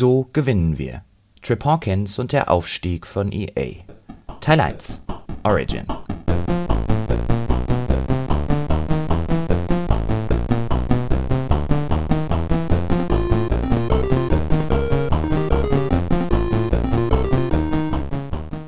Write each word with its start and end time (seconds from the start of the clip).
So 0.00 0.30
gewinnen 0.32 0.78
wir. 0.78 1.02
Trip 1.42 1.64
Hawkins 1.64 2.20
und 2.20 2.30
der 2.30 2.52
Aufstieg 2.52 3.04
von 3.04 3.32
EA. 3.32 3.82
Teil 4.40 4.60
1 4.60 5.00
Origin 5.42 5.88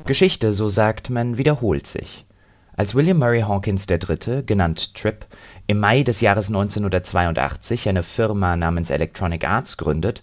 Geschichte, 0.05 0.51
so 0.51 0.67
sagt 0.67 1.09
man, 1.09 1.37
wiederholt 1.37 1.87
sich. 1.87 2.25
Als 2.75 2.93
William 2.93 3.19
Murray 3.19 3.43
Hawkins 3.43 3.85
III., 3.89 4.43
genannt 4.45 4.95
Trip, 4.95 5.25
im 5.67 5.79
Mai 5.79 6.03
des 6.03 6.19
Jahres 6.19 6.49
1982 6.49 7.87
eine 7.87 8.03
Firma 8.03 8.57
namens 8.57 8.89
Electronic 8.89 9.47
Arts 9.47 9.77
gründet, 9.77 10.21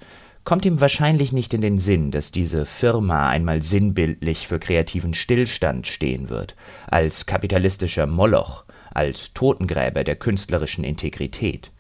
kommt 0.49 0.65
ihm 0.65 0.81
wahrscheinlich 0.81 1.35
nicht 1.35 1.53
in 1.53 1.61
den 1.61 1.79
Sinn, 1.79 2.11
dass 2.11 2.33
diese 2.33 2.65
Firma 2.65 3.29
einmal 3.29 3.63
sinnbildlich 3.63 4.49
für 4.49 4.59
kreativen 4.59 5.13
Stillstand 5.13 5.87
stehen 5.87 6.31
wird, 6.31 6.57
als 6.87 7.27
kapitalistischer 7.27 8.07
Moloch, 8.07 8.65
als 8.91 9.35
Totengräber 9.35 10.05
der 10.05 10.17
künstlerischen 10.17 10.85
Integrität. 10.85 11.71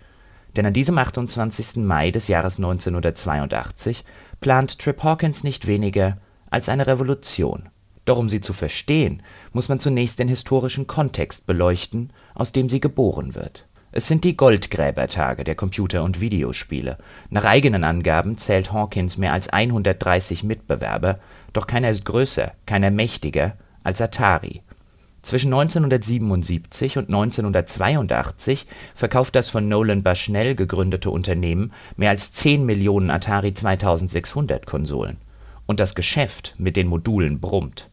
Denn 0.54 0.66
an 0.66 0.74
diesem 0.74 0.98
28. 0.98 1.76
Mai 1.76 2.10
des 2.10 2.28
Jahres 2.28 2.58
1982 2.58 4.04
plant 4.42 4.78
Trip 4.78 5.02
Hawkins 5.02 5.44
nicht 5.44 5.66
weniger 5.66 6.18
als 6.50 6.68
eine 6.68 6.86
Revolution 6.86 7.70
doch 8.08 8.16
um 8.16 8.30
sie 8.30 8.40
zu 8.40 8.54
verstehen, 8.54 9.22
muss 9.52 9.68
man 9.68 9.80
zunächst 9.80 10.18
den 10.18 10.28
historischen 10.28 10.86
Kontext 10.86 11.44
beleuchten, 11.46 12.10
aus 12.34 12.52
dem 12.52 12.70
sie 12.70 12.80
geboren 12.80 13.34
wird. 13.34 13.66
Es 13.90 14.06
sind 14.06 14.24
die 14.24 14.36
Goldgräbertage 14.36 15.44
der 15.44 15.54
Computer 15.54 16.02
und 16.02 16.20
Videospiele. 16.20 16.98
Nach 17.30 17.44
eigenen 17.44 17.84
Angaben 17.84 18.36
zählt 18.36 18.70
Hawkins 18.72 19.16
mehr 19.16 19.32
als 19.32 19.48
130 19.48 20.44
Mitbewerber, 20.44 21.18
doch 21.54 21.66
keiner 21.66 21.88
ist 21.88 22.04
größer, 22.04 22.52
keiner 22.66 22.90
mächtiger 22.90 23.56
als 23.82 24.02
Atari. 24.02 24.62
Zwischen 25.22 25.52
1977 25.52 26.98
und 26.98 27.06
1982 27.08 28.66
verkauft 28.94 29.34
das 29.34 29.48
von 29.48 29.68
Nolan 29.68 30.02
Bushnell 30.02 30.54
gegründete 30.54 31.10
Unternehmen 31.10 31.72
mehr 31.96 32.10
als 32.10 32.32
10 32.32 32.64
Millionen 32.66 33.10
Atari 33.10 33.54
2600 33.54 34.66
Konsolen. 34.66 35.16
Und 35.66 35.80
das 35.80 35.94
Geschäft 35.94 36.54
mit 36.58 36.76
den 36.76 36.88
Modulen 36.88 37.40
brummt 37.40 37.88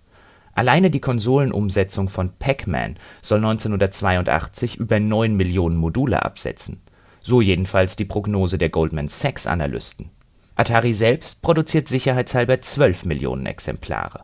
Alleine 0.55 0.89
die 0.89 1.01
Konsolenumsetzung 1.01 2.07
von 2.07 2.31
Pac-Man 2.31 2.95
soll 3.21 3.39
1982 3.39 4.77
über 4.77 5.01
9 5.01 5.35
Millionen 5.35 5.75
Module 5.75 6.23
absetzen, 6.23 6.81
so 7.21 7.41
jedenfalls 7.41 7.97
die 7.97 8.05
Prognose 8.05 8.57
der 8.57 8.69
Goldman-Sachs-Analysten. 8.69 10.11
Atari 10.55 10.93
selbst 10.93 11.41
produziert 11.41 11.89
sicherheitshalber 11.89 12.61
12 12.61 13.03
Millionen 13.03 13.45
Exemplare. 13.45 14.23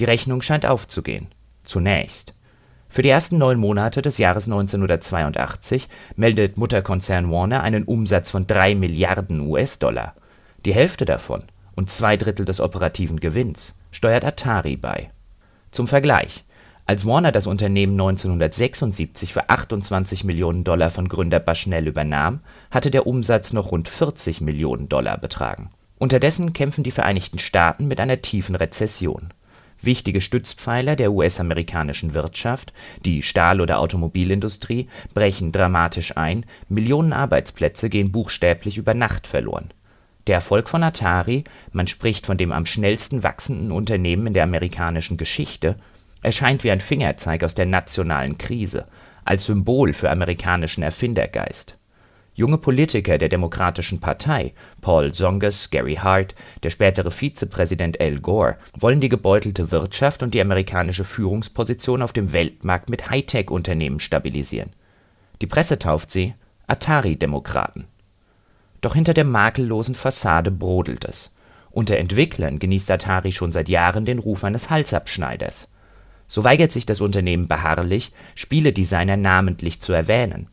Die 0.00 0.04
Rechnung 0.04 0.40
scheint 0.40 0.64
aufzugehen. 0.64 1.28
Zunächst. 1.64 2.32
Für 2.88 3.02
die 3.02 3.10
ersten 3.10 3.36
neun 3.36 3.58
Monate 3.58 4.00
des 4.00 4.16
Jahres 4.16 4.46
1982 4.46 5.88
meldet 6.14 6.56
Mutterkonzern 6.56 7.30
Warner 7.30 7.62
einen 7.62 7.84
Umsatz 7.84 8.30
von 8.30 8.46
3 8.46 8.74
Milliarden 8.74 9.40
US-Dollar. 9.40 10.14
Die 10.64 10.72
Hälfte 10.72 11.04
davon 11.04 11.44
und 11.74 11.90
zwei 11.90 12.16
Drittel 12.16 12.46
des 12.46 12.60
operativen 12.60 13.20
Gewinns 13.20 13.74
steuert 13.90 14.24
Atari 14.24 14.76
bei 14.76 15.10
zum 15.70 15.88
Vergleich: 15.88 16.44
Als 16.86 17.04
Warner 17.04 17.32
das 17.32 17.46
Unternehmen 17.46 17.92
1976 17.92 19.32
für 19.32 19.48
28 19.50 20.24
Millionen 20.24 20.64
Dollar 20.64 20.90
von 20.90 21.08
Gründer 21.08 21.40
Bushnell 21.40 21.86
übernahm, 21.86 22.40
hatte 22.70 22.90
der 22.90 23.06
Umsatz 23.06 23.52
noch 23.52 23.72
rund 23.72 23.88
40 23.88 24.40
Millionen 24.40 24.88
Dollar 24.88 25.18
betragen. 25.18 25.70
Unterdessen 25.98 26.52
kämpfen 26.52 26.84
die 26.84 26.90
Vereinigten 26.90 27.38
Staaten 27.38 27.88
mit 27.88 28.00
einer 28.00 28.22
tiefen 28.22 28.54
Rezession. 28.54 29.32
Wichtige 29.80 30.20
Stützpfeiler 30.20 30.96
der 30.96 31.12
US-amerikanischen 31.12 32.14
Wirtschaft, 32.14 32.72
die 33.04 33.22
Stahl 33.22 33.60
oder 33.60 33.78
Automobilindustrie, 33.78 34.88
brechen 35.14 35.52
dramatisch 35.52 36.16
ein, 36.16 36.46
Millionen 36.68 37.12
Arbeitsplätze 37.12 37.90
gehen 37.90 38.12
buchstäblich 38.12 38.78
über 38.78 38.94
Nacht 38.94 39.26
verloren 39.26 39.72
Erfolg 40.34 40.68
von 40.68 40.82
Atari– 40.82 41.44
man 41.72 41.86
spricht 41.86 42.26
von 42.26 42.36
dem 42.36 42.52
am 42.52 42.66
schnellsten 42.66 43.22
wachsenden 43.22 43.72
Unternehmen 43.72 44.28
in 44.28 44.34
der 44.34 44.44
amerikanischen 44.44 45.16
Geschichte– 45.16 45.76
erscheint 46.22 46.64
wie 46.64 46.72
ein 46.72 46.80
Fingerzeig 46.80 47.44
aus 47.44 47.54
der 47.54 47.66
nationalen 47.66 48.36
Krise, 48.36 48.86
als 49.24 49.44
Symbol 49.44 49.92
für 49.92 50.10
amerikanischen 50.10 50.82
Erfindergeist. 50.82 51.78
Junge 52.34 52.58
Politiker 52.58 53.16
der 53.16 53.28
Demokratischen 53.28 54.00
Partei 54.00 54.52
(Paul 54.82 55.12
Tsongas, 55.12 55.70
Gary 55.70 55.94
Hart, 55.94 56.34
der 56.64 56.70
spätere 56.70 57.10
Vizepräsident 57.10 58.00
Al 58.00 58.18
Gore) 58.18 58.56
wollen 58.78 59.00
die 59.00 59.08
gebeutelte 59.08 59.70
Wirtschaft 59.70 60.22
und 60.22 60.34
die 60.34 60.40
amerikanische 60.40 61.04
Führungsposition 61.04 62.02
auf 62.02 62.12
dem 62.12 62.32
Weltmarkt 62.32 62.90
mit 62.90 63.08
Hightech-Unternehmen 63.08 64.00
stabilisieren. 64.00 64.72
Die 65.40 65.46
Presse 65.46 65.78
tauft 65.78 66.10
sie 66.10 66.34
„Atari-Demokraten 66.66 67.86
doch 68.86 68.94
hinter 68.94 69.14
der 69.14 69.24
makellosen 69.24 69.96
Fassade 69.96 70.52
brodelt 70.52 71.04
es. 71.06 71.32
Unter 71.72 71.96
Entwicklern 71.96 72.60
genießt 72.60 72.88
Atari 72.92 73.32
schon 73.32 73.50
seit 73.50 73.68
Jahren 73.68 74.04
den 74.04 74.20
Ruf 74.20 74.44
eines 74.44 74.70
Halsabschneiders. 74.70 75.66
So 76.28 76.44
weigert 76.44 76.70
sich 76.70 76.86
das 76.86 77.00
Unternehmen 77.00 77.48
beharrlich, 77.48 78.12
Spieledesigner 78.36 79.16
namentlich 79.16 79.80
zu 79.80 79.92
erwähnen. 79.92 80.50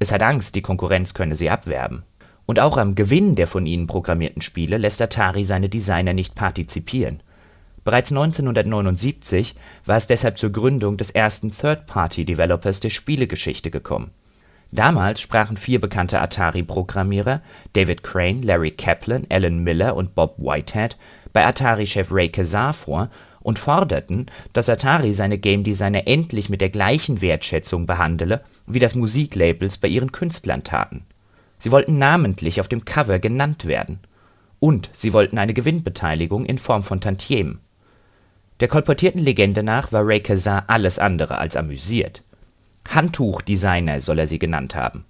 Es 0.00 0.12
hat 0.12 0.22
Angst, 0.22 0.54
die 0.54 0.62
Konkurrenz 0.62 1.12
könne 1.12 1.36
sie 1.36 1.50
abwerben. 1.50 2.04
Und 2.46 2.58
auch 2.58 2.78
am 2.78 2.94
Gewinn 2.94 3.34
der 3.36 3.48
von 3.48 3.66
ihnen 3.66 3.86
programmierten 3.86 4.40
Spiele 4.40 4.78
lässt 4.78 5.02
Atari 5.02 5.44
seine 5.44 5.68
Designer 5.68 6.14
nicht 6.14 6.34
partizipieren. 6.34 7.22
Bereits 7.84 8.12
1979 8.12 9.56
war 9.84 9.98
es 9.98 10.06
deshalb 10.06 10.38
zur 10.38 10.52
Gründung 10.52 10.96
des 10.96 11.10
ersten 11.10 11.54
Third-Party-Developers 11.54 12.80
der 12.80 12.88
Spielegeschichte 12.88 13.70
gekommen 13.70 14.12
Damals 14.74 15.20
sprachen 15.20 15.56
vier 15.56 15.80
bekannte 15.80 16.20
Atari-Programmierer 16.20 17.42
(David 17.74 18.02
Crane, 18.02 18.42
Larry 18.42 18.72
Kaplan, 18.72 19.24
Alan 19.30 19.62
Miller 19.62 19.94
und 19.94 20.16
Bob 20.16 20.34
Whitehead) 20.36 20.96
bei 21.32 21.46
Atari-Chef 21.46 22.10
Ray 22.10 22.28
Kassar 22.28 22.74
vor 22.74 23.08
und 23.38 23.60
forderten, 23.60 24.26
dass 24.52 24.68
Atari 24.68 25.14
seine 25.14 25.38
Game-Designer 25.38 26.08
endlich 26.08 26.48
mit 26.48 26.60
der 26.60 26.70
gleichen 26.70 27.20
Wertschätzung 27.20 27.86
behandele, 27.86 28.40
wie 28.66 28.80
das 28.80 28.96
Musiklabels 28.96 29.78
bei 29.78 29.86
ihren 29.86 30.10
Künstlern 30.10 30.64
taten. 30.64 31.06
Sie 31.60 31.70
wollten 31.70 31.98
namentlich 31.98 32.58
auf 32.60 32.66
dem 32.66 32.84
Cover 32.84 33.20
genannt 33.20 33.66
werden. 33.66 34.00
Und 34.58 34.90
sie 34.92 35.12
wollten 35.12 35.38
eine 35.38 35.54
Gewinnbeteiligung 35.54 36.46
in 36.46 36.58
Form 36.58 36.82
von 36.82 37.00
Tantiemen. 37.00 37.60
Der 38.58 38.66
kolportierten 38.66 39.22
Legende 39.22 39.62
nach 39.62 39.92
war 39.92 40.04
Ray 40.04 40.18
Kassar 40.18 40.64
alles 40.66 40.98
andere 40.98 41.38
als 41.38 41.54
amüsiert 41.56 42.24
Handtuchdesigner 42.88 44.00
soll 44.00 44.18
er 44.18 44.26
sie 44.26 44.38
genannt 44.38 44.74
haben. 44.74 45.04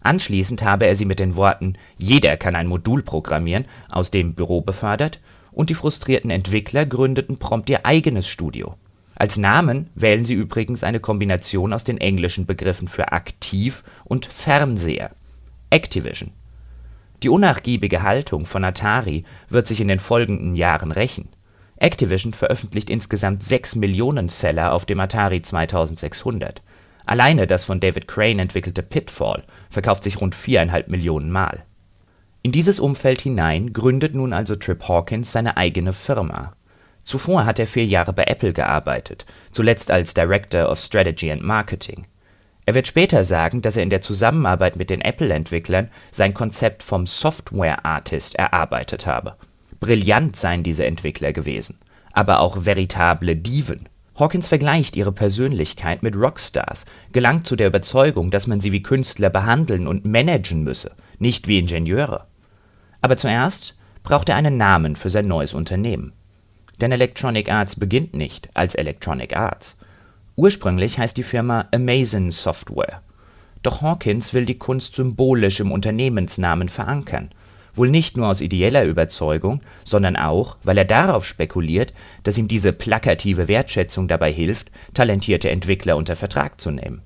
Anschließend 0.00 0.62
habe 0.62 0.86
er 0.86 0.96
sie 0.96 1.04
mit 1.04 1.20
den 1.20 1.36
Worten 1.36 1.74
„Jeder 1.96 2.36
kann 2.36 2.56
ein 2.56 2.66
Modul 2.66 3.02
programmieren 3.02 3.66
“aus 3.88 4.10
dem 4.10 4.34
Büro 4.34 4.60
befördert 4.60 5.20
und 5.52 5.70
die 5.70 5.74
frustrierten 5.74 6.30
Entwickler 6.30 6.86
gründeten 6.86 7.38
prompt 7.38 7.70
ihr 7.70 7.86
eigenes 7.86 8.28
Studio. 8.28 8.74
Als 9.14 9.36
Namen 9.36 9.90
wählen 9.94 10.24
sie 10.24 10.34
übrigens 10.34 10.82
eine 10.82 10.98
Kombination 10.98 11.72
aus 11.72 11.84
den 11.84 11.98
englischen 11.98 12.46
Begriffen 12.46 12.88
für 12.88 13.12
Aktiv 13.12 13.84
und 14.04 14.26
Fernseher 14.26 15.10
(Activision). 15.70 16.32
Die 17.22 17.28
unnachgiebige 17.28 18.02
Haltung 18.02 18.46
von 18.46 18.64
Atari 18.64 19.24
wird 19.48 19.68
sich 19.68 19.80
in 19.80 19.86
den 19.88 20.00
folgenden 20.00 20.56
Jahren 20.56 20.90
rächen. 20.90 21.28
Activision 21.76 22.32
veröffentlicht 22.32 22.90
insgesamt 22.90 23.44
sechs 23.44 23.76
Millionen 23.76 24.28
Seller 24.28 24.72
auf 24.72 24.86
dem 24.86 24.98
Atari 24.98 25.42
2600 25.42 26.62
Alleine 27.04 27.46
das 27.46 27.64
von 27.64 27.80
David 27.80 28.06
Crane 28.06 28.40
entwickelte 28.40 28.82
Pitfall 28.82 29.44
verkauft 29.70 30.04
sich 30.04 30.20
rund 30.20 30.34
viereinhalb 30.34 30.88
Millionen 30.88 31.30
Mal. 31.30 31.64
In 32.42 32.52
dieses 32.52 32.80
Umfeld 32.80 33.22
hinein 33.22 33.72
gründet 33.72 34.14
nun 34.14 34.32
also 34.32 34.56
Trip 34.56 34.82
Hawkins 34.88 35.32
seine 35.32 35.56
eigene 35.56 35.92
Firma. 35.92 36.54
Zuvor 37.02 37.46
hat 37.46 37.58
er 37.58 37.66
vier 37.66 37.84
Jahre 37.84 38.12
bei 38.12 38.24
Apple 38.24 38.52
gearbeitet, 38.52 39.26
zuletzt 39.50 39.90
als 39.90 40.14
Director 40.14 40.70
of 40.70 40.80
Strategy 40.80 41.30
and 41.30 41.42
Marketing. 41.42 42.06
Er 42.64 42.74
wird 42.74 42.86
später 42.86 43.24
sagen, 43.24 43.60
dass 43.60 43.76
er 43.76 43.82
in 43.82 43.90
der 43.90 44.02
Zusammenarbeit 44.02 44.76
mit 44.76 44.88
den 44.90 45.00
Apple-Entwicklern 45.00 45.88
sein 46.12 46.32
Konzept 46.32 46.82
vom 46.84 47.06
Software 47.06 47.84
Artist 47.84 48.36
erarbeitet 48.36 49.06
habe. 49.06 49.36
Brillant 49.80 50.36
seien 50.36 50.62
diese 50.62 50.86
Entwickler 50.86 51.32
gewesen, 51.32 51.78
aber 52.12 52.38
auch 52.38 52.64
veritable 52.64 53.34
Diven 53.34 53.88
Hawkins 54.22 54.46
vergleicht 54.46 54.94
ihre 54.94 55.10
Persönlichkeit 55.10 56.04
mit 56.04 56.14
Rockstars, 56.14 56.84
gelangt 57.10 57.44
zu 57.44 57.56
der 57.56 57.66
Überzeugung, 57.66 58.30
dass 58.30 58.46
man 58.46 58.60
sie 58.60 58.70
wie 58.70 58.80
Künstler 58.80 59.30
behandeln 59.30 59.88
und 59.88 60.04
managen 60.04 60.62
müsse, 60.62 60.92
nicht 61.18 61.48
wie 61.48 61.58
Ingenieure. 61.58 62.28
Aber 63.00 63.16
zuerst 63.16 63.74
braucht 64.04 64.28
er 64.28 64.36
einen 64.36 64.56
Namen 64.56 64.94
für 64.94 65.10
sein 65.10 65.26
neues 65.26 65.54
Unternehmen. 65.54 66.12
Denn 66.80 66.92
Electronic 66.92 67.50
Arts 67.50 67.74
beginnt 67.74 68.14
nicht 68.14 68.48
als 68.54 68.76
Electronic 68.76 69.36
Arts. 69.36 69.76
Ursprünglich 70.36 70.98
heißt 70.98 71.16
die 71.16 71.24
Firma 71.24 71.66
Amazon 71.74 72.30
Software. 72.30 73.02
Doch 73.64 73.82
Hawkins 73.82 74.32
will 74.32 74.46
die 74.46 74.58
Kunst 74.58 74.94
symbolisch 74.94 75.58
im 75.58 75.72
Unternehmensnamen 75.72 76.68
verankern. 76.68 77.30
Wohl 77.74 77.88
nicht 77.88 78.16
nur 78.16 78.28
aus 78.28 78.40
ideeller 78.40 78.84
Überzeugung, 78.84 79.62
sondern 79.84 80.16
auch, 80.16 80.56
weil 80.62 80.78
er 80.78 80.84
darauf 80.84 81.24
spekuliert, 81.24 81.92
dass 82.22 82.38
ihm 82.38 82.48
diese 82.48 82.72
plakative 82.72 83.48
Wertschätzung 83.48 84.08
dabei 84.08 84.32
hilft, 84.32 84.70
talentierte 84.94 85.50
Entwickler 85.50 85.96
unter 85.96 86.16
Vertrag 86.16 86.60
zu 86.60 86.70
nehmen. 86.70 87.02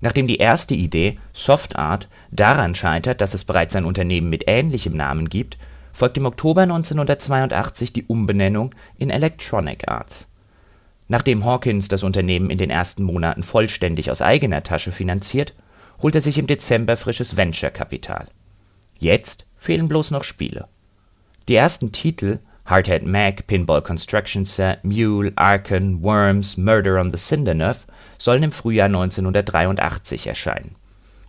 Nachdem 0.00 0.26
die 0.26 0.36
erste 0.36 0.74
Idee, 0.74 1.18
Soft 1.32 1.76
Art, 1.76 2.08
daran 2.30 2.74
scheitert, 2.74 3.20
dass 3.20 3.34
es 3.34 3.44
bereits 3.44 3.74
ein 3.74 3.84
Unternehmen 3.84 4.30
mit 4.30 4.44
ähnlichem 4.46 4.96
Namen 4.96 5.28
gibt, 5.28 5.58
folgt 5.92 6.16
im 6.16 6.26
Oktober 6.26 6.62
1982 6.62 7.92
die 7.92 8.04
Umbenennung 8.04 8.74
in 8.98 9.10
Electronic 9.10 9.88
Arts. 9.88 10.28
Nachdem 11.08 11.44
Hawkins 11.44 11.88
das 11.88 12.02
Unternehmen 12.02 12.50
in 12.50 12.58
den 12.58 12.70
ersten 12.70 13.02
Monaten 13.02 13.42
vollständig 13.42 14.10
aus 14.10 14.22
eigener 14.22 14.62
Tasche 14.62 14.92
finanziert, 14.92 15.54
holt 16.00 16.14
er 16.14 16.20
sich 16.20 16.38
im 16.38 16.46
Dezember 16.46 16.96
frisches 16.96 17.36
Venture-Kapital. 17.36 18.26
Jetzt 19.00 19.47
fehlen 19.58 19.88
bloß 19.88 20.10
noch 20.10 20.24
Spiele. 20.24 20.68
Die 21.48 21.56
ersten 21.56 21.92
Titel 21.92 22.38
Hardhead 22.64 23.06
Mac, 23.06 23.46
Pinball 23.46 23.80
Construction 23.80 24.44
Set, 24.44 24.84
Mule, 24.84 25.32
Arken, 25.36 26.02
Worms, 26.02 26.58
Murder 26.58 27.00
on 27.00 27.10
the 27.10 27.16
Cinderneuf 27.16 27.86
sollen 28.18 28.42
im 28.42 28.52
Frühjahr 28.52 28.86
1983 28.86 30.26
erscheinen. 30.26 30.76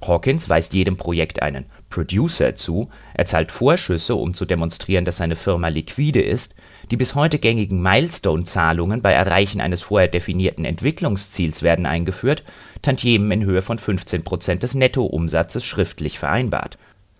Hawkins 0.05 0.47
weist 0.47 0.73
jedem 0.73 0.97
Projekt 0.97 1.41
einen 1.41 1.65
Producer 1.89 2.55
zu, 2.55 2.89
er 3.13 3.25
zahlt 3.25 3.51
Vorschüsse, 3.51 4.15
um 4.15 4.33
zu 4.33 4.45
demonstrieren, 4.45 5.03
dass 5.03 5.17
seine 5.17 5.35
Firma 5.35 5.67
liquide 5.67 6.21
ist, 6.21 6.55
die 6.89 6.97
bis 6.97 7.15
heute 7.15 7.37
gängigen 7.37 7.81
Milestone-Zahlungen 7.81 9.01
bei 9.01 9.11
Erreichen 9.11 9.59
eines 9.59 9.81
vorher 9.81 10.07
definierten 10.07 10.63
Entwicklungsziels 10.63 11.63
werden 11.63 11.85
eingeführt, 11.85 12.43
Tantiemen 12.81 13.31
in 13.31 13.45
Höhe 13.45 13.61
von 13.61 13.77
15 13.77 14.23
Prozent 14.23 14.63
des 14.63 14.73
Nettoumsatzes 14.73 15.65
schriftlich 15.65 16.17
vereinbart. 16.17 16.77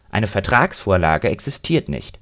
Eine 0.10 0.28
Vertragsvorlage 0.28 1.30
existiert 1.30 1.90
nicht. 1.90 2.20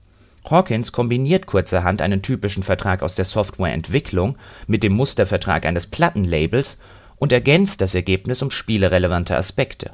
Hawkins 0.49 0.91
kombiniert 0.91 1.45
kurzerhand 1.45 2.01
einen 2.01 2.21
typischen 2.21 2.63
Vertrag 2.63 3.03
aus 3.03 3.15
der 3.15 3.25
Softwareentwicklung 3.25 4.37
mit 4.65 4.83
dem 4.83 4.93
Mustervertrag 4.93 5.65
eines 5.65 5.87
Plattenlabels 5.87 6.77
und 7.17 7.31
ergänzt 7.31 7.81
das 7.81 7.95
Ergebnis 7.95 8.41
um 8.41 8.51
spielerelevante 8.51 9.35
Aspekte. 9.35 9.91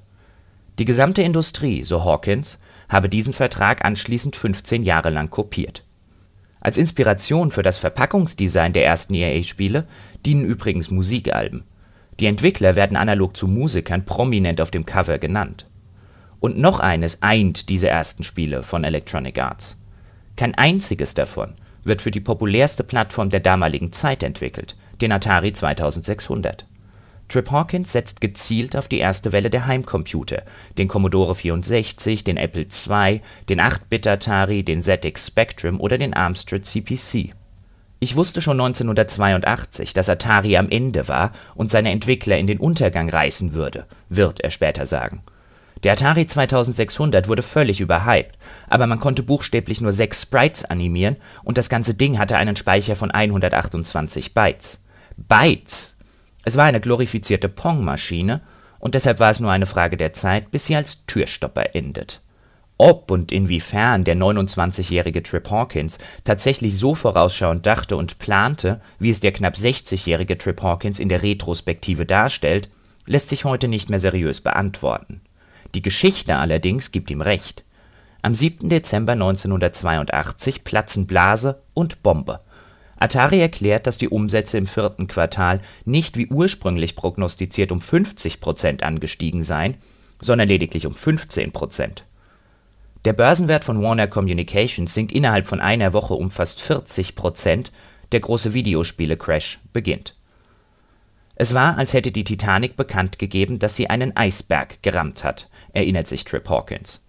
Die 0.79 0.85
gesamte 0.85 1.21
Industrie, 1.21 1.83
so 1.83 2.03
Hawkins, 2.03 2.59
habe 2.89 3.09
diesen 3.09 3.33
Vertrag 3.33 3.85
anschließend 3.85 4.35
15 4.35 4.83
Jahre 4.83 5.09
lang 5.09 5.29
kopiert. 5.29 5.83
Als 6.59 6.77
Inspiration 6.77 7.51
für 7.51 7.63
das 7.63 7.77
Verpackungsdesign 7.77 8.73
der 8.73 8.85
ersten 8.85 9.13
EA-Spiele 9.13 9.85
dienen 10.25 10.45
übrigens 10.45 10.91
Musikalben. 10.91 11.65
Die 12.19 12.25
Entwickler 12.25 12.75
werden 12.75 12.95
analog 12.95 13.35
zu 13.35 13.47
Musikern 13.47 14.05
prominent 14.05 14.61
auf 14.61 14.71
dem 14.71 14.85
Cover 14.85 15.17
genannt. 15.17 15.65
Und 16.43 16.57
noch 16.57 16.81
eines 16.81 17.23
eint 17.23 17.69
diese 17.69 17.87
ersten 17.87 18.25
Spiele 18.25 18.63
von 18.63 18.83
Electronic 18.83 19.39
Arts: 19.39 19.77
Kein 20.35 20.53
einziges 20.55 21.13
davon 21.13 21.53
wird 21.85 22.01
für 22.01 22.11
die 22.11 22.19
populärste 22.19 22.83
Plattform 22.83 23.29
der 23.29 23.39
damaligen 23.39 23.93
Zeit 23.93 24.23
entwickelt, 24.23 24.75
den 24.99 25.13
Atari 25.13 25.53
2600 25.53 26.65
Trip 27.29 27.49
Hawkins 27.49 27.93
setzt 27.93 28.19
gezielt 28.19 28.75
auf 28.75 28.89
die 28.89 28.97
erste 28.97 29.31
Welle 29.31 29.49
der 29.49 29.67
Heimcomputer, 29.67 30.43
den 30.77 30.89
Commodore 30.89 31.33
64, 31.33 32.25
den 32.25 32.35
Apple 32.35 32.63
II, 32.63 33.21
den 33.47 33.61
8-Bit-Atari, 33.61 34.63
den 34.63 34.81
ZX 34.81 35.27
Spectrum 35.27 35.79
oder 35.79 35.97
den 35.97 36.13
Amstrad 36.13 36.65
CPC. 36.65 37.33
Ich 38.01 38.17
wusste 38.17 38.41
schon 38.41 38.59
1982, 38.59 39.93
dass 39.93 40.09
Atari 40.09 40.57
am 40.57 40.67
Ende 40.67 41.07
war 41.07 41.31
und 41.55 41.71
seine 41.71 41.91
Entwickler 41.91 42.37
in 42.37 42.47
den 42.47 42.59
Untergang 42.59 43.09
reißen 43.09 43.53
würde, 43.53 43.85
wird 44.09 44.41
er 44.41 44.51
später 44.51 44.85
sagen. 44.85 45.23
Der 45.83 45.93
Atari 45.93 46.25
2600 46.25 47.27
wurde 47.27 47.41
völlig 47.41 47.81
überhyped, 47.81 48.37
aber 48.69 48.87
man 48.87 48.99
konnte 48.99 49.23
buchstäblich 49.23 49.81
nur 49.81 49.91
sechs 49.91 50.21
Sprites 50.21 50.63
animieren 50.63 51.17
und 51.43 51.57
das 51.57 51.69
ganze 51.69 51.93
Ding 51.93 52.19
hatte 52.19 52.37
einen 52.37 52.55
Speicher 52.55 52.95
von 52.95 53.11
128 53.11 54.33
Bytes. 54.33 54.79
Bytes 55.17 55.93
es 56.45 56.57
war 56.57 56.65
eine 56.65 56.81
glorifizierte 56.81 57.47
Pong-Maschine 57.47 58.41
und 58.79 58.95
deshalb 58.95 59.19
war 59.19 59.31
es 59.31 59.39
nur 59.39 59.51
eine 59.51 59.65
Frage 59.65 59.95
der 59.95 60.13
Zeit, 60.13 60.51
bis 60.51 60.65
sie 60.65 60.75
als 60.75 61.05
Türstopper 61.05 61.73
endet. 61.73 62.21
Ob 62.77 63.11
und 63.11 63.31
inwiefern 63.31 64.03
der 64.03 64.17
29-jährige 64.17 65.23
Trip 65.23 65.49
Hawkins 65.49 65.99
tatsächlich 66.25 66.77
so 66.77 66.95
vorausschauend 66.95 67.65
dachte 67.65 67.95
und 67.95 68.19
plante, 68.19 68.81
wie 68.99 69.09
es 69.09 69.21
der 69.21 69.31
knapp 69.31 69.55
60-jährige 69.55 70.37
Trip 70.37 70.61
Hawkins 70.61 70.99
in 70.99 71.07
der 71.07 71.23
Retrospektive 71.23 72.05
darstellt, 72.05 72.69
lässt 73.05 73.29
sich 73.29 73.45
heute 73.45 73.67
nicht 73.69 73.89
mehr 73.89 73.99
seriös 73.99 74.41
beantworten. 74.41 75.21
Die 75.75 75.81
Geschichte 75.81 76.35
allerdings 76.35 76.91
gibt 76.91 77.09
ihm 77.11 77.21
recht. 77.21 77.63
Am 78.21 78.35
7. 78.35 78.69
Dezember 78.69 79.13
1982 79.13 80.63
platzen 80.63 81.07
Blase 81.07 81.61
und 81.73 82.03
Bombe 82.03 82.39
Atari 83.03 83.41
erklärt, 83.41 83.85
dass 83.85 83.97
die 83.97 84.07
Umsätze 84.07 84.57
im 84.57 84.65
vierten 84.65 85.07
Quartal 85.07 85.59
nicht 85.83 86.15
wie 86.15 86.27
ursprünglich 86.27 86.95
prognostiziert 86.95 87.73
um 87.73 87.81
50 87.81 88.39
Prozent 88.39 88.81
angestiegen 88.81 89.43
seien, 89.43 89.75
sondern 90.21 90.47
lediglich 90.47 90.85
um 90.85 90.95
15 90.95 91.51
Prozent. 91.51 92.05
Der 93.03 93.11
Börsenwert 93.11 93.65
von 93.65 93.81
Warner 93.83 94.07
Communications 94.07 94.93
sinkt 94.93 95.11
innerhalb 95.11 95.47
von 95.47 95.59
einer 95.59 95.91
Woche 95.91 96.13
um 96.13 96.31
fast 96.31 96.61
40 96.61 97.15
Prozent, 97.15 97.73
der 98.13 98.21
große 98.21 98.53
Videospiele-Crash 98.53 99.59
beginnt. 99.73 100.12
Es 101.35 101.53
war, 101.53 101.77
als 101.77 101.93
hätte 101.93 102.11
die 102.11 102.23
Titanic 102.23 102.75
bekannt 102.75 103.19
gegeben, 103.19 103.59
dass 103.59 103.75
sie 103.75 103.89
einen 103.89 104.15
Eisberg 104.15 104.81
gerammt 104.83 105.23
hat, 105.23 105.49
erinnert 105.73 106.07
sich 106.07 106.23
Trip 106.25 106.47
Hawkins 106.47 107.03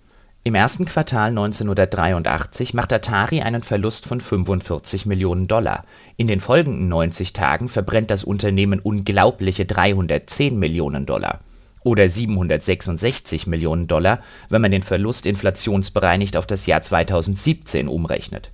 im 0.47 0.55
ersten 0.55 0.85
Quartal 0.85 1.31
1983 1.31 2.75
macht 2.75 2.93
Atari 2.93 3.41
einen 3.41 3.63
Verlust 3.63 4.05
von 4.05 4.21
45 4.21 5.07
Millionen 5.07 5.49
Dollar. 5.49 5.87
In 6.19 6.27
den 6.27 6.41
folgenden 6.41 6.87
90 6.91 7.33
Tagen 7.33 7.71
verbrennt 7.71 8.11
das 8.11 8.25
Unternehmen 8.25 8.79
unglaubliche 8.79 9.65
310 9.65 10.59
Millionen 10.59 11.07
Dollar. 11.07 11.41
Oder 11.83 12.11
766 12.11 13.47
Millionen 13.47 13.87
Dollar, 13.87 14.19
wenn 14.51 14.61
man 14.61 14.71
den 14.71 14.83
Verlust 14.83 15.25
inflationsbereinigt 15.25 16.37
auf 16.37 16.47
das 16.47 16.67
Jahr 16.67 16.83
2017 16.83 17.89
umrechnet. 17.89 18.51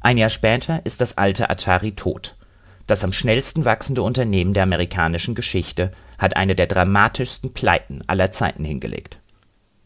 Ein 0.00 0.18
Jahr 0.18 0.30
später 0.30 0.80
ist 0.82 1.00
das 1.00 1.16
alte 1.16 1.48
Atari 1.48 1.92
tot. 1.92 2.34
Das 2.86 3.04
am 3.04 3.12
schnellsten 3.12 3.64
wachsende 3.64 4.02
Unternehmen 4.02 4.54
der 4.54 4.64
amerikanischen 4.64 5.34
Geschichte 5.34 5.90
hat 6.18 6.36
eine 6.36 6.54
der 6.54 6.66
dramatischsten 6.66 7.52
Pleiten 7.54 8.02
aller 8.06 8.32
Zeiten 8.32 8.64
hingelegt 8.64 9.18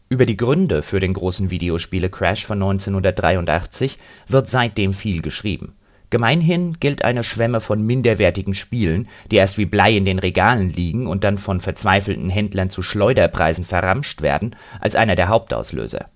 über 0.09 0.25
die 0.25 0.37
Gründe 0.37 0.81
für 0.81 0.99
den 0.99 1.13
großen 1.13 1.51
Videospiele-Crash 1.51 2.45
von 2.45 2.61
1983 2.61 3.99
wird 4.27 4.49
seitdem 4.49 4.93
viel 4.93 5.21
geschrieben. 5.21 5.75
Gemeinhin 6.09 6.77
gilt 6.79 7.05
eine 7.05 7.23
Schwemme 7.23 7.61
von 7.61 7.85
minderwertigen 7.85 8.55
Spielen, 8.55 9.07
die 9.29 9.35
erst 9.35 9.59
wie 9.59 9.67
Blei 9.67 9.95
in 9.95 10.05
den 10.05 10.17
Regalen 10.17 10.71
liegen 10.71 11.05
und 11.05 11.23
dann 11.23 11.37
von 11.37 11.59
verzweifelten 11.59 12.31
Händlern 12.31 12.71
zu 12.71 12.81
Schleuderpreisen 12.81 13.63
verramscht 13.63 14.23
werden, 14.23 14.55
als 14.79 14.95
einer 14.95 15.15
der 15.15 15.27
Hauptauslöser. 15.27 16.07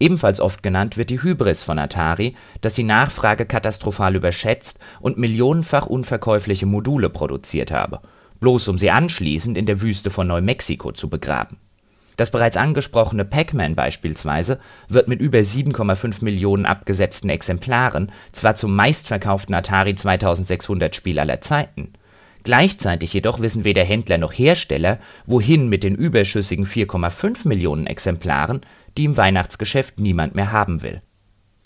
Ebenfalls 0.00 0.40
oft 0.40 0.62
genannt 0.62 0.96
wird 0.96 1.10
die 1.10 1.22
Hybris 1.22 1.62
von 1.62 1.78
Atari, 1.78 2.36
das 2.60 2.74
die 2.74 2.84
Nachfrage 2.84 3.46
katastrophal 3.46 4.14
überschätzt 4.14 4.78
und 5.00 5.18
millionenfach 5.18 5.86
unverkäufliche 5.86 6.66
Module 6.66 7.10
produziert 7.10 7.72
habe, 7.72 8.00
bloß 8.40 8.68
um 8.68 8.78
sie 8.78 8.90
anschließend 8.90 9.58
in 9.58 9.66
der 9.66 9.80
Wüste 9.80 10.10
von 10.10 10.28
Neumexiko 10.28 10.92
zu 10.92 11.08
begraben 11.08 11.58
das 12.18 12.32
bereits 12.32 12.56
angesprochene 12.56 13.24
Pac-Man 13.24 13.76
beispielsweise 13.76 14.58
wird 14.88 15.06
mit 15.06 15.20
über 15.20 15.38
7,5 15.38 16.24
Millionen 16.24 16.66
abgesetzten 16.66 17.30
Exemplaren 17.30 18.10
zwar 18.32 18.56
zum 18.56 18.74
meistverkauften 18.74 19.54
Atari-2600-Spiel 19.54 21.20
aller 21.20 21.40
Zeiten. 21.40 21.92
Gleichzeitig 22.42 23.12
jedoch 23.12 23.40
wissen 23.40 23.62
weder 23.62 23.84
Händler 23.84 24.18
noch 24.18 24.32
Hersteller, 24.32 24.98
wohin 25.26 25.68
mit 25.68 25.84
den 25.84 25.94
überschüssigen 25.94 26.66
4,5 26.66 27.46
Millionen 27.46 27.86
Exemplaren, 27.86 28.62
die 28.96 29.04
im 29.04 29.16
Weihnachtsgeschäft 29.16 30.00
niemand 30.00 30.34
mehr 30.34 30.52
haben 30.52 30.82
will. 30.82 31.02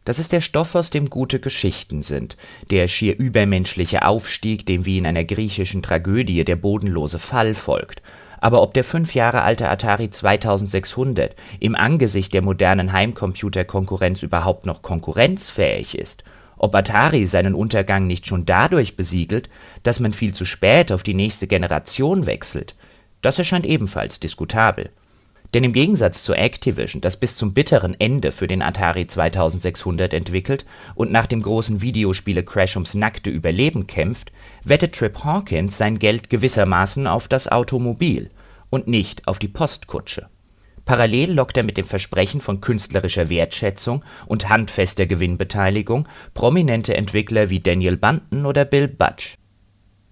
Das 0.04 0.18
ist 0.18 0.32
der 0.32 0.40
Stoff, 0.40 0.74
aus 0.74 0.90
dem 0.90 1.10
gute 1.10 1.38
Geschichten 1.38 2.02
sind, 2.02 2.36
der 2.70 2.88
schier 2.88 3.16
übermenschliche 3.16 4.04
Aufstieg, 4.04 4.66
dem 4.66 4.84
wie 4.84 4.98
in 4.98 5.06
einer 5.06 5.24
griechischen 5.24 5.82
Tragödie 5.82 6.44
der 6.44 6.56
bodenlose 6.56 7.20
Fall 7.20 7.54
folgt 7.54 8.02
aber 8.42 8.60
ob 8.60 8.74
der 8.74 8.82
fünf 8.82 9.14
Jahre 9.14 9.42
alte 9.42 9.70
Atari 9.70 10.10
2600 10.10 11.36
im 11.60 11.76
Angesicht 11.76 12.34
der 12.34 12.42
modernen 12.42 12.92
Heimcomputerkonkurrenz 12.92 14.24
überhaupt 14.24 14.66
noch 14.66 14.82
konkurrenzfähig 14.82 15.96
ist, 15.96 16.24
ob 16.56 16.74
Atari 16.74 17.24
seinen 17.24 17.54
Untergang 17.54 18.08
nicht 18.08 18.26
schon 18.26 18.44
dadurch 18.44 18.96
besiegelt, 18.96 19.48
dass 19.84 20.00
man 20.00 20.12
viel 20.12 20.34
zu 20.34 20.44
spät 20.44 20.90
auf 20.90 21.04
die 21.04 21.14
nächste 21.14 21.46
Generation 21.46 22.26
wechselt, 22.26 22.74
das 23.22 23.38
erscheint 23.38 23.64
ebenfalls 23.64 24.18
diskutabel. 24.18 24.90
Denn 25.54 25.64
im 25.64 25.72
Gegensatz 25.72 26.22
zu 26.22 26.32
Activision, 26.32 27.02
das 27.02 27.18
bis 27.18 27.36
zum 27.36 27.52
bitteren 27.52 27.94
Ende 27.98 28.32
für 28.32 28.46
den 28.46 28.62
Atari 28.62 29.06
2600 29.06 30.14
entwickelt 30.14 30.64
und 30.94 31.12
nach 31.12 31.26
dem 31.26 31.42
großen 31.42 31.82
Videospiele-Crash 31.82 32.76
ums 32.76 32.94
nackte 32.94 33.28
Überleben 33.28 33.86
kämpft, 33.86 34.32
wettet 34.64 34.94
Trip 34.94 35.24
Hawkins 35.24 35.76
sein 35.76 35.98
Geld 35.98 36.30
gewissermaßen 36.30 37.06
auf 37.06 37.28
das 37.28 37.48
Automobil 37.48 38.30
und 38.70 38.88
nicht 38.88 39.28
auf 39.28 39.38
die 39.38 39.48
Postkutsche. 39.48 40.28
Parallel 40.84 41.34
lockt 41.34 41.56
er 41.56 41.62
mit 41.62 41.76
dem 41.76 41.84
Versprechen 41.84 42.40
von 42.40 42.60
künstlerischer 42.60 43.28
Wertschätzung 43.28 44.02
und 44.26 44.48
handfester 44.48 45.06
Gewinnbeteiligung 45.06 46.08
prominente 46.34 46.96
Entwickler 46.96 47.50
wie 47.50 47.60
Daniel 47.60 47.96
Bunton 47.96 48.46
oder 48.46 48.64
Bill 48.64 48.88
Budge. 48.88 49.36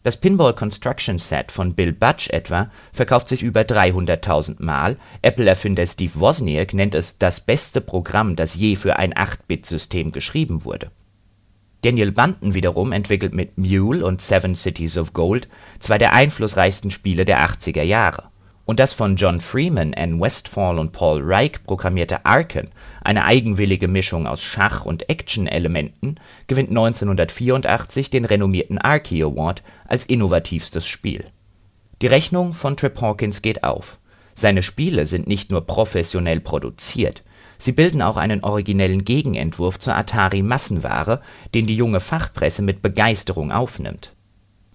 Das 0.02 0.16
Pinball 0.16 0.54
Construction 0.54 1.19
Set 1.19 1.52
von 1.52 1.75
Bill 1.75 1.92
Budge 1.92 2.33
etwa 2.33 2.71
verkauft 2.90 3.28
sich 3.28 3.42
über 3.42 3.61
300.000 3.61 4.57
Mal, 4.59 4.97
Apple-Erfinder 5.21 5.87
Steve 5.87 6.19
Wozniak 6.19 6.73
nennt 6.73 6.95
es 6.95 7.19
das 7.19 7.40
beste 7.40 7.83
Programm, 7.83 8.35
das 8.35 8.54
je 8.54 8.76
für 8.76 8.97
ein 8.97 9.12
8-Bit-System 9.12 10.11
geschrieben 10.11 10.64
wurde. 10.64 10.90
Daniel 11.83 12.12
Bunton 12.12 12.54
wiederum 12.54 12.92
entwickelt 12.92 13.35
mit 13.35 13.59
Mule 13.59 14.04
und 14.04 14.23
Seven 14.23 14.54
Cities 14.54 14.97
of 14.97 15.12
Gold 15.12 15.49
zwei 15.80 15.99
der 15.99 16.14
einflussreichsten 16.14 16.90
Spiele 16.90 17.26
der 17.26 17.47
80er 17.47 17.83
Jahre 17.83 18.29
und 18.71 18.79
das 18.79 18.93
von 18.93 19.17
John 19.17 19.41
Freeman, 19.41 19.95
Ann 19.95 20.21
Westphal 20.21 20.79
und 20.79 20.93
Paul 20.93 21.23
Reich 21.25 21.55
programmierte 21.65 22.25
Arken, 22.25 22.69
eine 23.03 23.25
eigenwillige 23.25 23.89
Mischung 23.89 24.29
aus 24.29 24.45
Schach 24.45 24.87
und 24.87 25.11
Action-Elementen, 25.11 26.21
gewinnt 26.47 26.69
1984 26.69 28.11
den 28.11 28.25
renommierten 28.25 28.79
Arkie 28.79 29.25
Award 29.25 29.65
als 29.89 30.05
innovativstes 30.05 30.87
Spiel. 30.87 31.25
Die 32.00 32.07
Rechnung 32.07 32.53
von 32.53 32.77
Trip 32.77 33.00
Hawkins 33.00 33.43
geht 33.43 33.65
auf. 33.65 33.99
Seine 34.37 34.62
Spiele 34.62 35.05
sind 35.05 35.27
nicht 35.27 35.50
nur 35.50 35.67
professionell 35.67 36.39
produziert, 36.39 37.25
sie 37.59 37.73
bilden 37.73 38.03
auch 38.03 38.19
einen 38.19 38.45
originellen 38.45 39.05
Gegenentwurf 39.05 39.81
zur 39.81 39.97
Atari-Massenware, 39.97 41.23
den 41.57 41.67
die 41.67 41.75
junge 41.75 41.99
Fachpresse 41.99 42.62
mit 42.62 42.83
Begeisterung 42.83 43.50
aufnimmt 43.50 44.12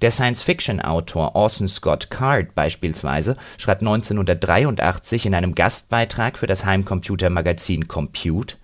der 0.02 0.12
Science-Fiction-Autor 0.12 1.36
Orson 1.36 1.68
Scott 1.68 2.10
Card 2.10 2.54
beispielsweise 2.54 3.38
schreibt 3.58 3.82
1983 3.82 5.26
in 5.26 5.34
einem 5.34 5.56
Gastbeitrag 5.56 6.38
für 6.38 6.48
das 6.48 6.66
Heimcomputermagazin 6.66 7.88
Compute: 7.88 8.58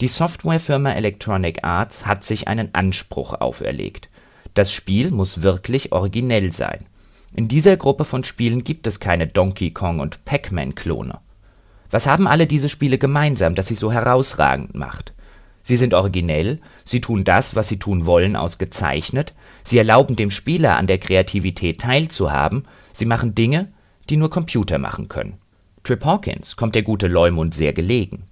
Die 0.00 0.08
Softwarefirma 0.08 0.92
Electronic 0.92 1.62
Arts 1.62 2.04
hat 2.04 2.24
sich 2.24 2.48
einen 2.48 2.74
Anspruch 2.74 3.34
auferlegt. 3.34 4.08
Das 4.54 4.72
Spiel 4.72 5.12
muss 5.12 5.42
wirklich 5.42 5.92
originell 5.92 6.52
sein. 6.52 6.86
In 7.32 7.46
dieser 7.46 7.76
Gruppe 7.76 8.04
von 8.04 8.24
Spielen 8.24 8.64
gibt 8.64 8.88
es 8.88 8.98
keine 8.98 9.28
Donkey 9.28 9.70
Kong 9.70 10.00
und 10.00 10.24
Pac-Man-Klone. 10.24 11.20
Was 11.92 12.08
haben 12.08 12.26
alle 12.26 12.48
diese 12.48 12.68
Spiele 12.68 12.98
gemeinsam, 12.98 13.54
das 13.54 13.68
sie 13.68 13.76
so 13.76 13.92
herausragend 13.92 14.74
macht 14.74 15.12
Sie 15.62 15.76
sind 15.76 15.94
originell, 15.94 16.58
sie 16.84 17.00
tun 17.00 17.24
das, 17.24 17.54
was 17.54 17.68
sie 17.68 17.78
tun 17.78 18.06
wollen, 18.06 18.36
ausgezeichnet, 18.36 19.34
sie 19.62 19.78
erlauben 19.78 20.16
dem 20.16 20.30
Spieler 20.30 20.76
an 20.76 20.86
der 20.86 20.98
Kreativität 20.98 21.80
teilzuhaben, 21.80 22.64
sie 22.92 23.04
machen 23.04 23.34
Dinge, 23.34 23.68
die 24.08 24.16
nur 24.16 24.30
Computer 24.30 24.78
machen 24.78 25.08
können. 25.08 25.38
Trip 25.84 26.04
Hawkins 26.04 26.56
kommt 26.56 26.74
der 26.74 26.82
gute 26.82 27.08
Leumund 27.08 27.54
sehr 27.54 27.72
gelegen, 27.72 28.24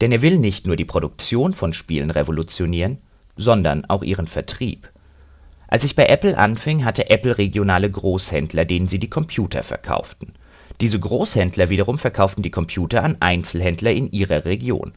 denn 0.00 0.12
er 0.12 0.22
will 0.22 0.38
nicht 0.38 0.66
nur 0.66 0.76
die 0.76 0.84
Produktion 0.84 1.54
von 1.54 1.72
Spielen 1.72 2.10
revolutionieren, 2.10 2.98
sondern 3.36 3.84
auch 3.86 4.02
ihren 4.02 4.26
Vertrieb. 4.26 4.90
Als 5.68 5.84
ich 5.84 5.96
bei 5.96 6.06
Apple 6.06 6.36
anfing, 6.36 6.84
hatte 6.84 7.08
Apple 7.08 7.38
regionale 7.38 7.90
Großhändler, 7.90 8.64
denen 8.64 8.88
sie 8.88 8.98
die 8.98 9.08
Computer 9.08 9.62
verkauften. 9.62 10.34
Diese 10.80 11.00
Großhändler 11.00 11.70
wiederum 11.70 11.98
verkauften 11.98 12.42
die 12.42 12.50
Computer 12.50 13.04
an 13.04 13.16
Einzelhändler 13.20 13.92
in 13.92 14.10
ihrer 14.10 14.44
Region 14.44 14.92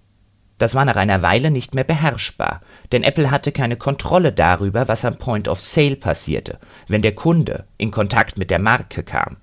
das 0.57 0.73
war 0.73 0.85
nach 0.85 0.95
einer 0.95 1.21
Weile 1.21 1.51
nicht 1.51 1.75
mehr 1.75 1.83
beherrschbar, 1.83 2.61
denn 2.91 3.03
Apple 3.03 3.29
hatte 3.29 3.51
keine 3.51 3.75
Kontrolle 3.75 4.31
darüber, 4.31 4.87
was 4.87 5.03
am 5.03 5.17
Point 5.17 5.47
of 5.47 5.59
Sale 5.59 5.97
passierte, 5.97 6.59
wenn 6.87 7.01
der 7.01 7.13
Kunde 7.13 7.65
in 7.77 7.91
Kontakt 7.91 8.37
mit 8.37 8.51
der 8.51 8.61
Marke 8.61 9.03
kam. 9.03 9.37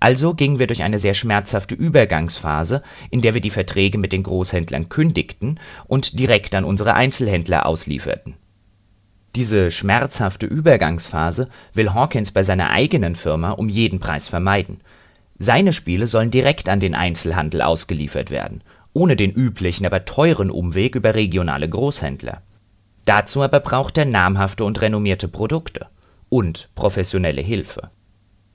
Also 0.00 0.34
gingen 0.34 0.58
wir 0.58 0.66
durch 0.66 0.82
eine 0.82 0.98
sehr 0.98 1.14
schmerzhafte 1.14 1.74
Übergangsphase, 1.74 2.82
in 3.10 3.20
der 3.20 3.34
wir 3.34 3.40
die 3.40 3.50
Verträge 3.50 3.98
mit 3.98 4.12
den 4.12 4.24
Großhändlern 4.24 4.88
kündigten 4.88 5.60
und 5.86 6.18
direkt 6.18 6.54
an 6.54 6.64
unsere 6.64 6.94
Einzelhändler 6.94 7.66
auslieferten. 7.66 8.36
Diese 9.36 9.70
schmerzhafte 9.70 10.46
Übergangsphase 10.46 11.48
will 11.72 11.94
Hawkins 11.94 12.32
bei 12.32 12.42
seiner 12.42 12.70
eigenen 12.70 13.14
Firma 13.14 13.52
um 13.52 13.68
jeden 13.68 14.00
Preis 14.00 14.28
vermeiden. 14.28 14.80
Seine 15.38 15.72
Spiele 15.72 16.06
sollen 16.06 16.30
direkt 16.30 16.68
an 16.68 16.80
den 16.80 16.94
Einzelhandel 16.94 17.62
ausgeliefert 17.62 18.30
werden 18.30 18.62
ohne 18.92 19.16
den 19.16 19.32
üblichen, 19.32 19.86
aber 19.86 20.04
teuren 20.04 20.50
Umweg 20.50 20.94
über 20.94 21.14
regionale 21.14 21.68
Großhändler. 21.68 22.42
Dazu 23.04 23.42
aber 23.42 23.60
braucht 23.60 23.98
er 23.98 24.04
namhafte 24.04 24.64
und 24.64 24.80
renommierte 24.80 25.28
Produkte 25.28 25.86
und 26.28 26.68
professionelle 26.74 27.42
Hilfe. 27.42 27.90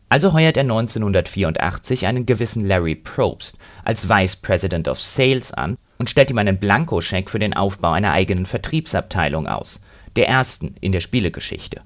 Also 0.10 0.32
heuert 0.34 0.56
er 0.56 0.64
1984 0.64 2.08
einen 2.08 2.26
gewissen 2.26 2.66
Larry 2.66 2.96
Probst 2.96 3.58
als 3.84 4.08
Vice 4.08 4.38
President 4.38 4.88
of 4.88 5.02
Sales 5.02 5.54
an 5.54 5.78
und 5.98 6.10
stellt 6.10 6.32
ihm 6.32 6.38
einen 6.38 6.60
Blankoscheck 6.60 7.30
für 7.30 7.40
den 7.40 7.54
Aufbau 7.54 7.92
einer 7.92 8.14
eigenen 8.14 8.46
Vertriebsabteilung 8.46 9.48
aus, 9.48 9.82
der 10.16 10.30
ersten 10.30 10.76
in 10.80 10.94
der 10.94 11.02
Spielegeschichte. 11.02 11.82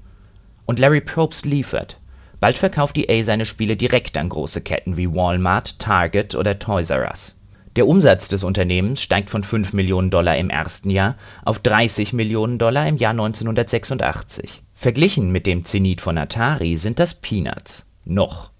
Und 0.65 0.77
Larry 0.77 1.01
Probst 1.01 1.45
liefert. 1.45 1.97
Bald 2.39 2.57
verkauft 2.57 2.97
EA 2.97 3.23
seine 3.23 3.45
Spiele 3.45 3.75
direkt 3.75 4.17
an 4.17 4.29
große 4.29 4.61
Ketten 4.61 4.97
wie 4.97 5.13
Walmart, 5.13 5.79
Target 5.79 6.35
oder 6.35 6.59
Toys 6.59 6.89
R 6.91 7.09
Us. 7.09 7.35
Der 7.77 7.87
Umsatz 7.87 8.27
des 8.27 8.43
Unternehmens 8.43 9.01
steigt 9.01 9.29
von 9.29 9.45
5 9.45 9.71
Millionen 9.71 10.09
Dollar 10.09 10.35
im 10.35 10.49
ersten 10.49 10.89
Jahr 10.89 11.15
auf 11.45 11.59
30 11.59 12.11
Millionen 12.11 12.57
Dollar 12.57 12.85
im 12.85 12.97
Jahr 12.97 13.11
1986. 13.11 14.61
Verglichen 14.73 15.31
mit 15.31 15.47
dem 15.47 15.63
Zenit 15.63 16.01
von 16.01 16.17
Atari 16.17 16.75
sind 16.75 16.99
das 16.99 17.13
Peanuts. 17.13 17.85
Noch. 18.03 18.51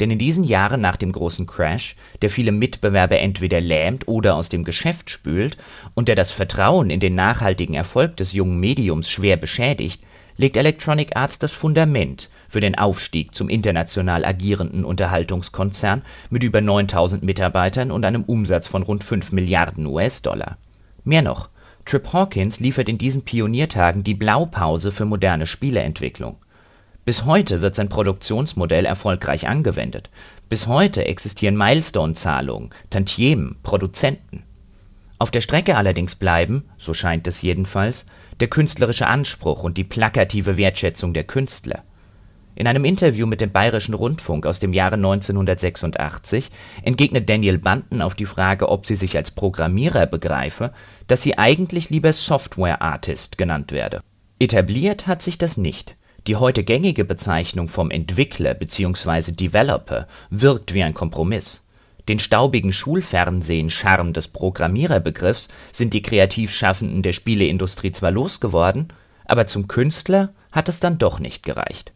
Denn 0.00 0.10
in 0.10 0.18
diesen 0.18 0.42
Jahren 0.42 0.80
nach 0.80 0.96
dem 0.96 1.12
großen 1.12 1.46
Crash, 1.46 1.94
der 2.22 2.28
viele 2.28 2.50
Mitbewerber 2.50 3.20
entweder 3.20 3.60
lähmt 3.60 4.08
oder 4.08 4.34
aus 4.34 4.48
dem 4.48 4.64
Geschäft 4.64 5.10
spült 5.10 5.56
und 5.94 6.08
der 6.08 6.16
das 6.16 6.32
Vertrauen 6.32 6.90
in 6.90 6.98
den 6.98 7.14
nachhaltigen 7.14 7.76
Erfolg 7.76 8.16
des 8.16 8.32
jungen 8.32 8.58
Mediums 8.58 9.08
schwer 9.08 9.36
beschädigt, 9.36 10.02
legt 10.38 10.56
Electronic 10.56 11.14
Arts 11.14 11.38
das 11.38 11.52
Fundament 11.52 12.28
für 12.48 12.60
den 12.60 12.76
Aufstieg 12.76 13.34
zum 13.34 13.48
international 13.48 14.24
agierenden 14.24 14.84
Unterhaltungskonzern 14.84 16.02
mit 16.30 16.42
über 16.42 16.60
9000 16.60 17.22
Mitarbeitern 17.22 17.90
und 17.90 18.04
einem 18.04 18.24
Umsatz 18.24 18.66
von 18.66 18.82
rund 18.82 19.04
5 19.04 19.32
Milliarden 19.32 19.86
US-Dollar. 19.86 20.58
Mehr 21.04 21.22
noch, 21.22 21.48
Trip 21.84 22.12
Hawkins 22.12 22.58
liefert 22.58 22.88
in 22.88 22.98
diesen 22.98 23.22
Pioniertagen 23.22 24.02
die 24.02 24.14
Blaupause 24.14 24.90
für 24.90 25.04
moderne 25.04 25.46
Spieleentwicklung. 25.46 26.36
Bis 27.04 27.24
heute 27.24 27.62
wird 27.62 27.76
sein 27.76 27.88
Produktionsmodell 27.88 28.84
erfolgreich 28.84 29.46
angewendet. 29.46 30.10
Bis 30.48 30.66
heute 30.66 31.04
existieren 31.04 31.56
Milestone-Zahlungen, 31.56 32.70
Tantiemen, 32.90 33.56
Produzenten. 33.62 34.42
Auf 35.18 35.30
der 35.30 35.40
Strecke 35.40 35.76
allerdings 35.76 36.16
bleiben, 36.16 36.64
so 36.76 36.92
scheint 36.92 37.28
es 37.28 37.42
jedenfalls, 37.42 38.04
der 38.40 38.48
künstlerische 38.48 39.06
Anspruch 39.06 39.62
und 39.62 39.78
die 39.78 39.84
plakative 39.84 40.56
Wertschätzung 40.56 41.14
der 41.14 41.24
Künstler 41.24 41.84
in 42.56 42.66
einem 42.66 42.86
Interview 42.86 43.26
mit 43.26 43.42
dem 43.42 43.50
Bayerischen 43.50 43.92
Rundfunk 43.92 44.46
aus 44.46 44.58
dem 44.58 44.72
Jahre 44.72 44.94
1986 44.94 46.50
entgegnet 46.82 47.28
Daniel 47.28 47.58
Bunton 47.58 48.00
auf 48.00 48.14
die 48.14 48.24
Frage, 48.24 48.70
ob 48.70 48.86
sie 48.86 48.96
sich 48.96 49.14
als 49.14 49.30
Programmierer 49.30 50.06
begreife, 50.06 50.72
dass 51.06 51.22
sie 51.22 51.36
eigentlich 51.36 51.90
lieber 51.90 52.14
Software 52.14 52.80
Artist 52.80 53.36
genannt 53.36 53.72
werde. 53.72 54.00
Etabliert 54.38 55.06
hat 55.06 55.20
sich 55.20 55.36
das 55.36 55.58
nicht. 55.58 55.96
Die 56.26 56.36
heute 56.36 56.64
gängige 56.64 57.04
Bezeichnung 57.04 57.68
vom 57.68 57.90
Entwickler 57.90 58.54
bzw. 58.54 59.32
Developer 59.32 60.08
wirkt 60.30 60.72
wie 60.72 60.82
ein 60.82 60.94
Kompromiss. 60.94 61.62
Den 62.08 62.18
staubigen 62.18 62.72
Schulfernsehen-Charme 62.72 64.14
des 64.14 64.28
Programmiererbegriffs 64.28 65.48
sind 65.72 65.92
die 65.92 66.02
Kreativschaffenden 66.02 67.02
der 67.02 67.12
Spieleindustrie 67.12 67.92
zwar 67.92 68.12
losgeworden, 68.12 68.94
aber 69.26 69.46
zum 69.46 69.68
Künstler 69.68 70.32
hat 70.52 70.70
es 70.70 70.80
dann 70.80 70.98
doch 70.98 71.18
nicht 71.18 71.42
gereicht 71.42 71.92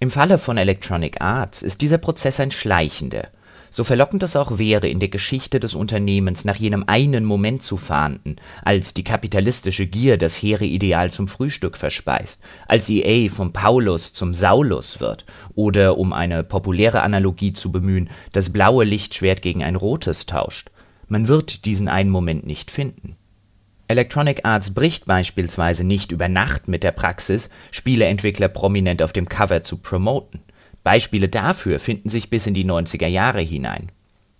im 0.00 0.10
Falle 0.10 0.38
von 0.38 0.56
Electronic 0.56 1.20
Arts 1.20 1.60
ist 1.60 1.82
dieser 1.82 1.98
Prozess 1.98 2.40
ein 2.40 2.50
schleichender. 2.50 3.28
So 3.68 3.84
verlockend 3.84 4.22
es 4.22 4.34
auch 4.34 4.58
wäre, 4.58 4.88
in 4.88 4.98
der 4.98 5.10
Geschichte 5.10 5.60
des 5.60 5.74
Unternehmens 5.74 6.46
nach 6.46 6.56
jenem 6.56 6.84
einen 6.86 7.26
Moment 7.26 7.62
zu 7.62 7.76
fahnden, 7.76 8.36
als 8.64 8.94
die 8.94 9.04
kapitalistische 9.04 9.86
Gier 9.86 10.16
das 10.16 10.34
hehre 10.34 10.64
Ideal 10.64 11.10
zum 11.10 11.28
Frühstück 11.28 11.76
verspeist, 11.76 12.42
als 12.66 12.88
EA 12.88 13.28
vom 13.28 13.52
Paulus 13.52 14.14
zum 14.14 14.32
Saulus 14.32 15.00
wird, 15.00 15.26
oder 15.54 15.98
um 15.98 16.14
eine 16.14 16.44
populäre 16.44 17.02
Analogie 17.02 17.52
zu 17.52 17.70
bemühen, 17.70 18.08
das 18.32 18.50
blaue 18.50 18.84
Lichtschwert 18.84 19.42
gegen 19.42 19.62
ein 19.62 19.76
rotes 19.76 20.24
tauscht. 20.24 20.70
Man 21.08 21.28
wird 21.28 21.66
diesen 21.66 21.88
einen 21.88 22.10
Moment 22.10 22.46
nicht 22.46 22.70
finden. 22.70 23.16
Electronic 23.90 24.44
Arts 24.44 24.72
bricht 24.72 25.06
beispielsweise 25.06 25.82
nicht 25.82 26.12
über 26.12 26.28
Nacht 26.28 26.68
mit 26.68 26.84
der 26.84 26.92
Praxis, 26.92 27.50
Spieleentwickler 27.72 28.46
prominent 28.46 29.02
auf 29.02 29.12
dem 29.12 29.28
Cover 29.28 29.64
zu 29.64 29.78
promoten. 29.78 30.42
Beispiele 30.84 31.28
dafür 31.28 31.80
finden 31.80 32.08
sich 32.08 32.30
bis 32.30 32.46
in 32.46 32.54
die 32.54 32.64
90er 32.64 33.08
Jahre 33.08 33.40
hinein. 33.40 33.90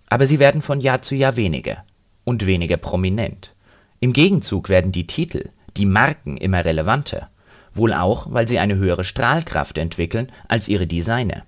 Aber 0.07 0.25
sie 0.25 0.39
werden 0.39 0.61
von 0.61 0.79
Jahr 0.79 1.01
zu 1.01 1.15
Jahr 1.15 1.35
weniger 1.35 1.83
und 2.23 2.45
weniger 2.45 2.77
prominent. 2.77 3.53
Im 3.99 4.13
Gegenzug 4.13 4.69
werden 4.69 4.93
die 4.93 5.05
Titel, 5.05 5.49
die 5.75 5.85
Marken 5.85 6.37
immer 6.37 6.63
relevanter, 6.63 7.29
wohl 7.73 7.91
auch, 7.91 8.31
weil 8.31 8.47
sie 8.47 8.57
eine 8.57 8.75
höhere 8.75 9.03
Strahlkraft 9.03 9.77
entwickeln 9.77 10.31
als 10.47 10.69
ihre 10.69 10.87
Designer. 10.87 11.43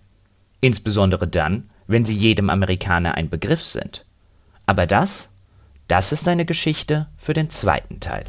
Insbesondere 0.60 1.30
dann, 1.30 1.70
wenn 1.88 2.04
sie 2.04 2.18
jedem 2.18 2.50
Amerikaner 2.50 3.16
ein 3.16 3.30
Begriff 3.30 3.64
sind. 3.64 4.04
Aber 4.66 4.88
das, 4.88 5.33
das 5.94 6.12
ist 6.12 6.28
eine 6.28 6.44
Geschichte 6.44 7.06
für 7.18 7.36
den 7.36 7.52
zweiten 7.52 8.00
Teil. 8.00 8.26